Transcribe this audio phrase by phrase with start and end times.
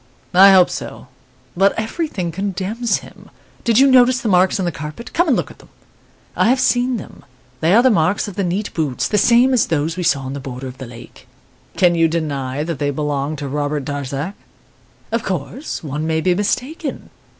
[0.33, 1.09] I hope so;
[1.55, 3.29] but everything condemns him.
[3.63, 5.13] Did you notice the marks on the carpet?
[5.13, 5.69] Come and look at them.'
[6.35, 7.23] "'I have seen them;
[7.59, 10.33] they are the marks of the neat boots, the same as those we saw on
[10.33, 11.27] the border of the lake.'
[11.77, 14.33] "'Can you deny that they belong to Robert Darzac?'
[15.11, 17.11] "'Of course, one may be mistaken.